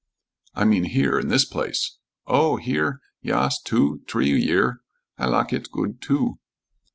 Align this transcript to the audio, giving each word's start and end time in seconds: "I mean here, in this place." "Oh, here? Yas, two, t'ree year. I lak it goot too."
"I 0.55 0.65
mean 0.65 0.85
here, 0.85 1.19
in 1.19 1.27
this 1.27 1.45
place." 1.45 1.99
"Oh, 2.25 2.57
here? 2.57 3.01
Yas, 3.21 3.61
two, 3.61 4.01
t'ree 4.07 4.31
year. 4.35 4.81
I 5.19 5.27
lak 5.27 5.53
it 5.53 5.69
goot 5.71 6.01
too." 6.01 6.39